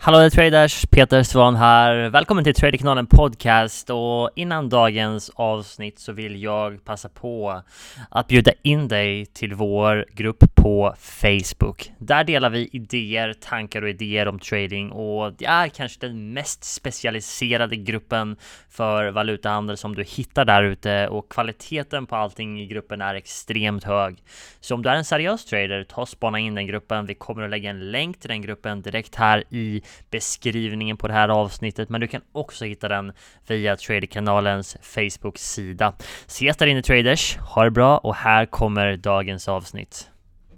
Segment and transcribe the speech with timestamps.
[0.00, 0.86] Hallå traders!
[0.86, 2.08] Peter Svan här.
[2.08, 7.62] Välkommen till Traderkanalen Podcast och innan dagens avsnitt så vill jag passa på
[8.10, 11.92] att bjuda in dig till vår grupp på Facebook.
[11.98, 16.64] Där delar vi idéer, tankar och idéer om trading och det är kanske den mest
[16.64, 18.36] specialiserade gruppen
[18.70, 23.84] för valutahandel som du hittar där ute och kvaliteten på allting i gruppen är extremt
[23.84, 24.22] hög.
[24.60, 27.06] Så om du är en seriös trader, ta och spana in den gruppen.
[27.06, 31.14] Vi kommer att lägga en länk till den gruppen direkt här i beskrivningen på det
[31.14, 33.12] här avsnittet, men du kan också hitta den
[33.46, 35.94] via Traderkanalens Facebook-sida.
[36.26, 40.10] Ses där inne traders, ha det bra och här kommer dagens avsnitt.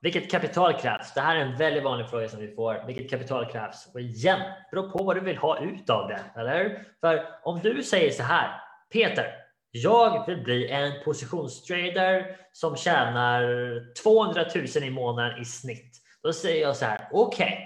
[0.02, 1.14] Vilket kapital krävs?
[1.14, 2.86] Det här är en väldigt vanlig fråga som vi får.
[2.86, 3.90] Vilket kapital krävs?
[3.94, 4.40] Och igen,
[4.70, 6.84] beror på vad du vill ha ut av det, eller?
[7.00, 8.50] För om du säger så här,
[8.92, 9.26] Peter,
[9.70, 13.42] jag vill bli en positionstrader som tjänar
[14.02, 15.96] 200 000 i månaden i snitt.
[16.22, 17.58] Då säger jag så här, okej, okay,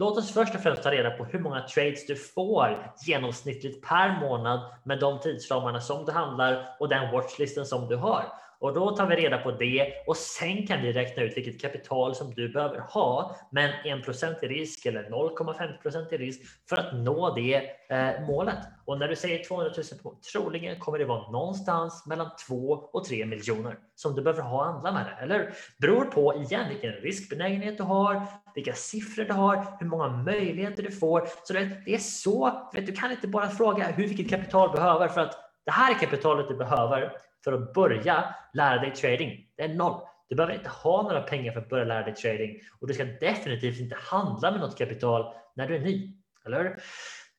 [0.00, 4.20] Låt oss först och främst ta reda på hur många trades du får genomsnittligt per
[4.20, 8.24] månad med de tidsramarna som du handlar och den watchlisten som du har.
[8.60, 12.14] Och då tar vi reda på det och sen kan vi räkna ut vilket kapital
[12.14, 16.94] som du behöver ha med en 1% i risk eller 0,5% i risk för att
[16.94, 17.54] nå det
[17.90, 18.58] eh, målet.
[18.84, 19.72] Och när du säger 200
[20.04, 24.68] 000 troligen kommer det vara någonstans mellan 2 och 3 miljoner som du behöver ha
[24.72, 25.22] handla med det.
[25.22, 28.22] Eller beror på igen vilken riskbenägenhet du har,
[28.54, 31.28] vilka siffror du har, hur många möjligheter du får.
[31.44, 34.76] Så det, det är så, vet, du kan inte bara fråga hur vilket kapital du
[34.76, 35.34] behöver för att
[35.64, 37.12] det här är kapitalet du behöver
[37.44, 39.46] för att börja lära dig trading.
[39.56, 40.00] Det är noll.
[40.28, 43.04] Du behöver inte ha några pengar för att börja lära dig trading och du ska
[43.04, 46.14] definitivt inte handla med något kapital när du är ny.
[46.46, 46.82] Eller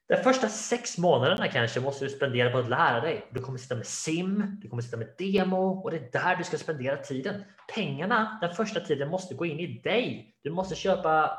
[0.08, 3.26] De första sex månaderna kanske måste du spendera på att lära dig.
[3.32, 6.44] Du kommer sitta med sim, du kommer sitta med demo och det är där du
[6.44, 7.44] ska spendera tiden.
[7.76, 10.36] Pengarna den första tiden måste gå in i dig.
[10.44, 11.38] Du måste köpa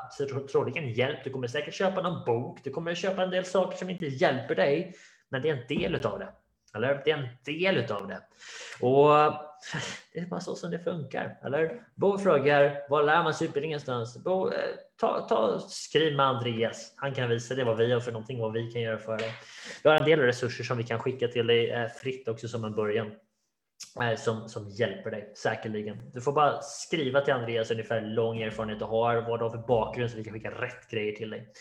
[0.51, 1.23] troligen hjälp.
[1.23, 2.59] Du kommer säkert köpa någon bok.
[2.63, 4.95] Du kommer köpa en del saker som inte hjälper dig,
[5.29, 6.27] men det är en del av det.
[6.75, 8.21] Eller det är en del av det.
[8.81, 9.09] Och
[10.13, 11.37] det är bara så som det funkar.
[11.43, 11.81] Eller?
[11.95, 13.79] Bo frågar var lär man sig utbildningen?
[13.87, 14.23] någonstans?
[14.23, 14.59] Bo, eh,
[14.99, 16.93] ta, ta, skriv med Andreas.
[16.95, 19.33] Han kan visa dig vad vi har för någonting, vad vi kan göra för dig.
[19.83, 22.65] Vi har en del resurser som vi kan skicka till dig eh, fritt också som
[22.65, 23.11] en början.
[24.01, 26.11] Eh, som, som hjälper dig säkerligen.
[26.13, 29.67] Du får bara skriva till Andreas ungefär lång erfarenhet du har, vad du har för
[29.67, 31.53] bakgrund så vi kan skicka rätt grejer till dig.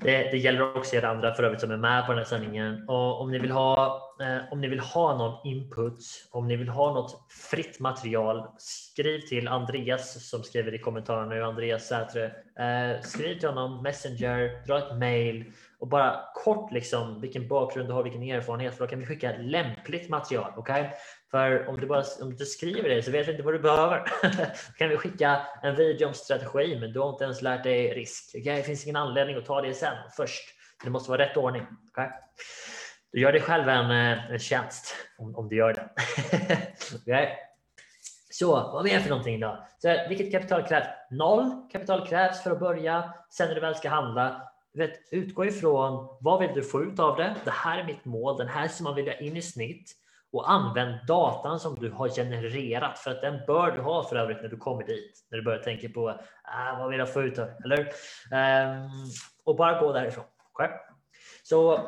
[0.00, 2.88] Det, det, gäller också er andra för övrigt som är med på den här sändningen.
[2.88, 5.98] Och om ni vill ha eh, om ni vill ha någon input,
[6.30, 11.44] om ni vill ha något fritt material, skriv till Andreas som skriver i kommentarerna nu,
[11.44, 12.24] Andreas Sätre.
[12.58, 15.44] Eh, skriv till honom, Messenger, dra ett mail
[15.80, 19.32] och bara kort liksom vilken bakgrund du har, vilken erfarenhet, för då kan vi skicka
[19.38, 20.52] lämpligt material.
[20.56, 20.84] Okay?
[21.30, 24.04] För om du bara om du skriver det så vet vi inte vad du behöver.
[24.22, 27.94] då kan vi skicka en video om strategi, men du har inte ens lärt dig
[27.94, 28.34] risk.
[28.34, 28.56] Okay?
[28.56, 30.54] Det finns ingen anledning att ta det sen först.
[30.84, 31.66] Det måste vara rätt ordning.
[31.90, 32.08] Okay?
[33.12, 35.90] Du gör dig själv en, eh, en tjänst om, om du gör det.
[36.96, 37.28] okay?
[38.30, 39.66] Så vad mer för någonting då?
[39.78, 40.86] Så, vilket kapital krävs?
[41.10, 43.14] Noll kapital krävs för att börja.
[43.30, 47.16] Sen när du väl ska handla, vet, utgå ifrån vad vill du få ut av
[47.16, 47.36] det?
[47.44, 48.36] Det här är mitt mål.
[48.36, 49.92] Den här som man vill ha in i snitt
[50.32, 54.42] och använd datan som du har genererat för att den bör du ha för övrigt
[54.42, 55.26] när du kommer dit.
[55.30, 56.08] När du börjar tänka på
[56.42, 57.78] ah, vad vill jag få ut av eller?
[57.80, 58.90] Um,
[59.44, 60.24] och bara gå därifrån.
[60.52, 60.68] Okay?
[61.42, 61.80] Så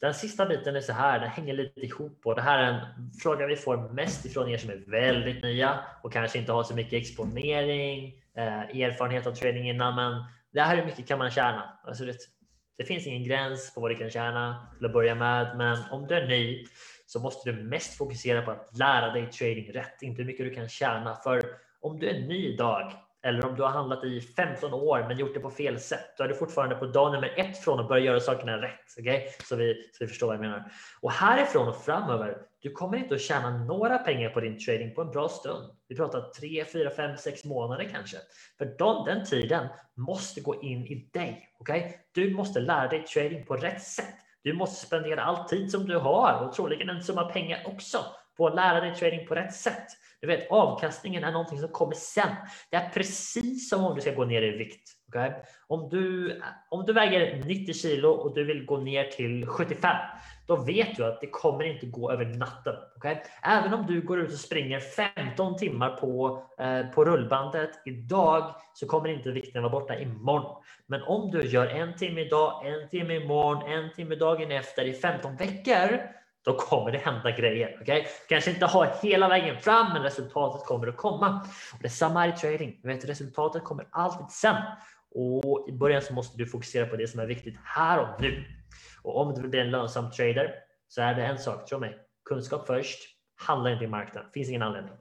[0.00, 2.80] den sista biten är så här, den hänger lite ihop och det här är en
[3.22, 6.74] fråga vi får mest ifrån er som är väldigt nya och kanske inte har så
[6.74, 11.78] mycket exponering, eh, erfarenhet av trading innan, men det här hur mycket kan man tjäna?
[11.84, 12.16] Alltså det,
[12.78, 16.06] det finns ingen gräns på vad du kan tjäna till att börja med, men om
[16.06, 16.66] du är ny
[17.06, 20.54] så måste du mest fokusera på att lära dig trading rätt, inte hur mycket du
[20.54, 21.16] kan tjäna.
[21.16, 21.42] För
[21.80, 22.92] om du är ny idag
[23.24, 26.24] eller om du har handlat i 15 år men gjort det på fel sätt, då
[26.24, 28.98] är du fortfarande på dag nummer ett från att börja göra sakerna rätt.
[28.98, 29.20] Okay?
[29.44, 30.72] Så, vi, så vi förstår vad jag menar.
[31.00, 35.02] Och härifrån och framöver, du kommer inte att tjäna några pengar på din trading på
[35.02, 35.70] en bra stund.
[35.88, 38.16] Vi pratar 3, 4, 5, 6 månader kanske.
[38.58, 41.48] För de, den tiden måste gå in i dig.
[41.58, 41.82] Okay?
[42.12, 44.14] Du måste lära dig trading på rätt sätt.
[44.42, 47.98] Du måste spendera all tid som du har och troligen en summa pengar också
[48.36, 49.86] på att lära dig trading på rätt sätt.
[50.24, 52.28] Du vet, avkastningen är någonting som kommer sen.
[52.70, 54.90] Det är precis som om du ska gå ner i vikt.
[55.08, 55.30] Okay?
[55.66, 56.40] Om, du,
[56.70, 59.96] om du väger 90 kilo och du vill gå ner till 75,
[60.46, 62.74] då vet du att det kommer inte gå över natten.
[62.96, 63.16] Okay?
[63.42, 68.86] Även om du går ut och springer 15 timmar på, eh, på rullbandet idag så
[68.86, 70.62] kommer inte vikten vara borta imorgon.
[70.86, 74.92] Men om du gör en timme idag, en timme imorgon, en timme dagen efter i
[74.92, 76.00] 15 veckor
[76.44, 77.78] då kommer det hända grejer.
[77.80, 78.04] Okay?
[78.28, 81.46] Kanske inte ha hela vägen fram, men resultatet kommer att komma.
[81.72, 82.80] Och det är samma här i trading.
[82.82, 84.56] Du vet, resultatet kommer alltid sen.
[85.14, 88.44] Och i början så måste du fokusera på det som är viktigt här och nu.
[89.02, 90.54] Och om du vill bli en lönsam trader
[90.88, 91.98] så är det en sak, tro mig.
[92.24, 92.98] Kunskap först,
[93.36, 94.30] handla inte i marknaden.
[94.34, 94.92] Finns ingen anledning.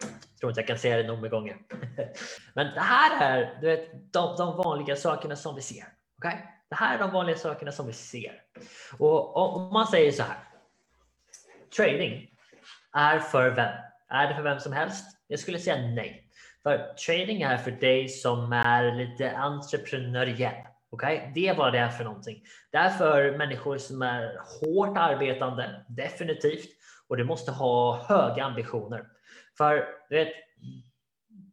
[0.00, 1.56] Jag tror inte jag kan säga det nog med gånger.
[2.54, 5.84] Men det här är du vet, de, de vanliga sakerna som vi ser.
[6.18, 6.36] Okay?
[6.68, 8.32] Det här är de vanliga sakerna som vi ser.
[8.98, 10.51] Och om man säger så här.
[11.76, 12.28] Trading
[12.92, 13.74] är för vem?
[14.08, 15.18] Är det för vem som helst?
[15.26, 16.28] Jag skulle säga nej.
[16.62, 20.66] För trading är för dig som är lite entreprenöriell.
[20.90, 21.32] Okay?
[21.34, 22.42] Det är vad det är för någonting.
[22.70, 26.68] Det är för människor som är hårt arbetande, definitivt.
[27.08, 29.06] Och du måste ha höga ambitioner.
[29.58, 30.32] För du vet,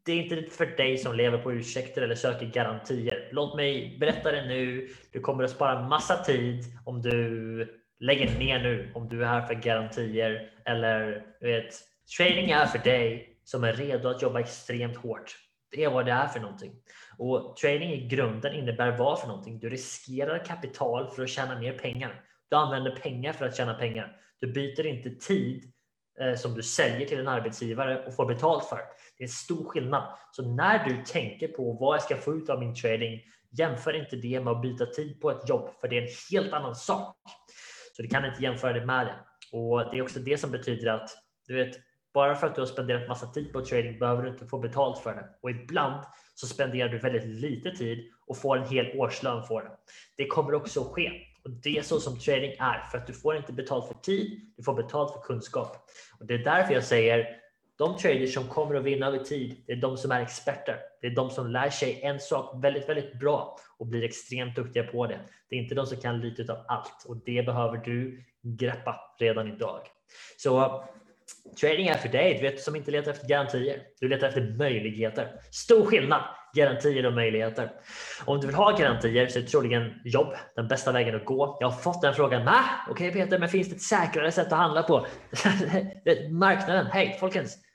[0.05, 3.29] det är inte för dig som lever på ursäkter eller söker garantier.
[3.31, 4.89] Låt mig berätta det nu.
[5.11, 9.41] Du kommer att spara massa tid om du Lägg ner nu, om du är här
[9.41, 11.73] för garantier eller du vet,
[12.17, 15.35] trading är för dig som är redo att jobba extremt hårt.
[15.71, 16.71] Det är vad det är för någonting.
[17.17, 19.59] Och trading i grunden innebär vad för någonting?
[19.59, 22.21] Du riskerar kapital för att tjäna mer pengar.
[22.49, 24.17] Du använder pengar för att tjäna pengar.
[24.39, 25.71] Du byter inte tid
[26.19, 28.79] eh, som du säljer till en arbetsgivare och får betalt för.
[29.17, 30.17] Det är stor skillnad.
[30.31, 34.15] Så när du tänker på vad jag ska få ut av min trading, jämför inte
[34.15, 37.15] det med att byta tid på ett jobb, för det är en helt annan sak.
[37.99, 39.15] Så du kan inte jämföra det med det.
[39.57, 41.09] Och det är också det som betyder att
[41.47, 41.75] du vet,
[42.13, 44.99] bara för att du har spenderat massa tid på trading behöver du inte få betalt
[44.99, 45.25] för det.
[45.41, 46.03] Och ibland
[46.35, 49.71] så spenderar du väldigt lite tid och får en hel årslön för det.
[50.17, 51.11] Det kommer också att ske.
[51.43, 54.53] Och det är så som trading är, för att du får inte betalt för tid,
[54.57, 55.77] du får betalt för kunskap.
[56.19, 57.27] Och det är därför jag säger
[57.79, 60.77] de traders som kommer att vinna över tid, det är de som är experter.
[61.01, 64.83] Det är de som lär sig en sak väldigt, väldigt bra och blir extremt duktiga
[64.83, 65.19] på det.
[65.49, 69.47] Det är inte de som kan lite av allt och det behöver du greppa redan
[69.47, 69.81] idag.
[70.37, 70.83] Så
[71.61, 73.81] trading är för dig, du vet, som inte letar efter garantier.
[73.99, 75.31] Du letar efter möjligheter.
[75.51, 76.21] Stor skillnad,
[76.53, 77.71] garantier och möjligheter.
[78.25, 81.57] Om du vill ha garantier så är troligen jobb den bästa vägen att gå.
[81.59, 82.41] Jag har fått den frågan.
[82.41, 85.05] Okej okay, Peter, men finns det ett säkrare sätt att handla på?
[86.29, 87.68] Marknaden, hej folkens!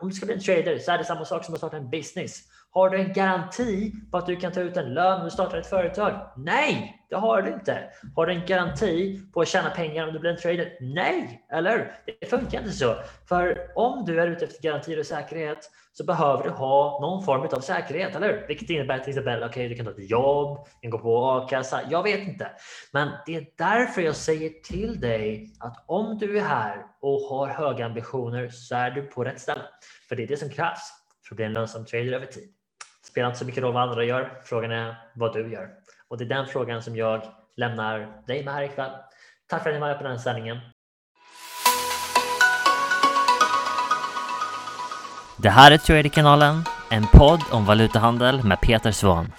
[0.00, 1.90] Om du ska bli en trader så är det samma sak som att starta en
[1.90, 2.42] business.
[2.72, 5.58] Har du en garanti på att du kan ta ut en lön om du startar
[5.58, 6.32] ett företag?
[6.36, 7.90] Nej, det har du inte.
[8.16, 10.72] Har du en garanti på att tjäna pengar om du blir en trader?
[10.80, 12.94] Nej, eller Det funkar inte så.
[13.28, 17.40] För om du är ute efter garantier och säkerhet så behöver du ha någon form
[17.40, 20.80] av säkerhet, eller Vilket innebär till exempel, okej, okay, du kan ta ett jobb, du
[20.80, 21.80] kan gå på a-kassa.
[21.90, 22.50] Jag vet inte.
[22.92, 27.46] Men det är därför jag säger till dig att om du är här och har
[27.46, 29.62] höga ambitioner så är du på rätt ställe.
[30.08, 30.92] För det är det som krävs
[31.28, 32.54] för att bli en lönsam trader över tid.
[33.06, 34.40] Spelar inte så mycket roll vad andra gör.
[34.44, 35.68] Frågan är vad du gör.
[36.08, 37.22] Och det är den frågan som jag
[37.56, 38.90] lämnar dig med här ikväll.
[39.48, 40.58] Tack för att ni var med på den här sändningen.
[45.36, 49.32] Det här är Traderkanalen, en podd om valutahandel med Peter Svahn.